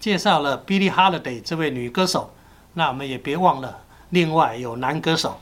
[0.00, 2.32] 介绍了 Billie Holiday 这位女歌手，
[2.72, 5.38] 那我们也别忘了，另外有男歌手。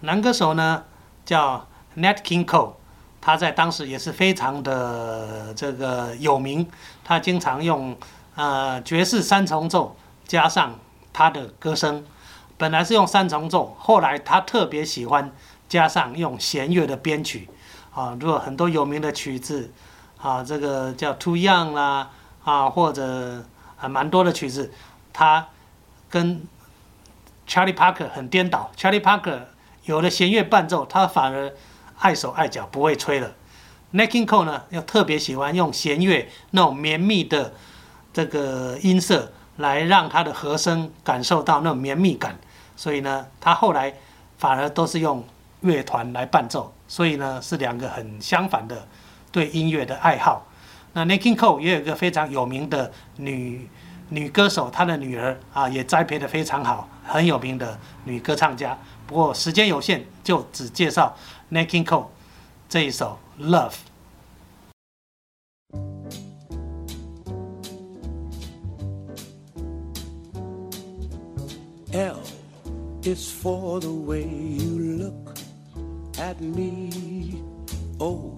[0.00, 0.84] 男歌手呢
[1.24, 1.66] 叫
[1.96, 2.74] Nat King Cole，
[3.20, 6.68] 他在当时也是非常的这个有名，
[7.02, 7.96] 他经常用
[8.34, 9.96] 呃爵士三重奏
[10.26, 10.78] 加上
[11.12, 12.04] 他的歌声。
[12.58, 15.32] 本来是用三重奏，后来他特别喜欢
[15.68, 17.48] 加上用弦乐的编曲。
[17.94, 19.72] 啊，如果很多有名的曲子，
[20.20, 22.10] 啊，这个叫 Too Young 啦，
[22.44, 23.44] 啊，或者
[23.80, 24.72] 啊蛮多的曲子，
[25.12, 25.48] 他
[26.10, 26.42] 跟
[27.46, 28.70] Charlie Parker 很颠倒。
[28.76, 29.40] Charlie Parker
[29.84, 31.52] 有了弦乐伴奏，他反而
[31.98, 33.32] 碍手碍脚，不会吹了。
[33.92, 37.54] n a k i n Cole 呢，又特别喜欢用弦乐那种绵密的
[38.12, 42.38] 这个音色，来让他的和声感受到那种绵密感。
[42.76, 43.94] 所以呢，他后来
[44.36, 45.26] 反而都是用
[45.60, 46.74] 乐团来伴奏。
[46.86, 48.86] 所以呢，是两个很相反的
[49.32, 50.46] 对音乐的爱好。
[50.92, 53.68] 那 n a k i n Cole 也有一个非常有名的女
[54.08, 58.76] 女歌手，她的女儿啊也栽培的非常好，很有名的女歌唱家。
[59.06, 61.16] 不过时间有限，就只介绍
[61.50, 62.06] n a k i n Cole
[62.68, 63.72] 这一首《Love》。
[71.92, 72.18] L
[73.02, 75.38] is for the way you look.
[76.18, 77.40] at me.
[78.00, 78.37] oh.